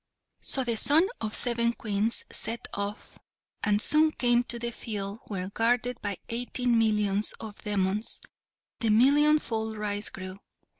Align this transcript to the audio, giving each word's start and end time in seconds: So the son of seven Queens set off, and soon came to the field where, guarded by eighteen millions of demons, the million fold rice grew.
So 0.39 0.63
the 0.63 0.77
son 0.77 1.07
of 1.21 1.35
seven 1.35 1.73
Queens 1.73 2.25
set 2.31 2.67
off, 2.73 3.19
and 3.61 3.79
soon 3.79 4.09
came 4.11 4.43
to 4.45 4.57
the 4.57 4.71
field 4.71 5.19
where, 5.27 5.49
guarded 5.51 6.01
by 6.01 6.17
eighteen 6.27 6.75
millions 6.75 7.33
of 7.33 7.63
demons, 7.63 8.19
the 8.79 8.89
million 8.89 9.37
fold 9.37 9.77
rice 9.77 10.09
grew. 10.09 10.39